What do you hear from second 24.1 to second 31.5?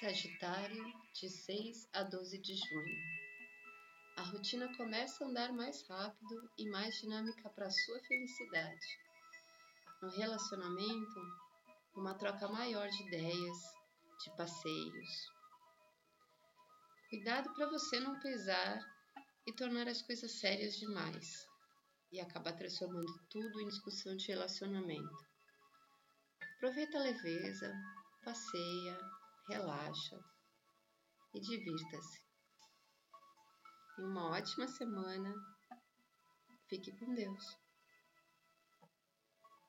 de relacionamento. Aproveita a leveza, passeia, relaxa e